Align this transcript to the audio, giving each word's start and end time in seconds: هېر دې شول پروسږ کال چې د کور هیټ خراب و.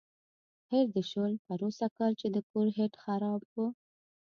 هېر 0.71 0.85
دې 0.95 1.03
شول 1.11 1.33
پروسږ 1.45 1.91
کال 1.97 2.11
چې 2.21 2.27
د 2.31 2.37
کور 2.49 2.67
هیټ 2.77 2.93
خراب 3.03 3.41
و. 3.53 3.55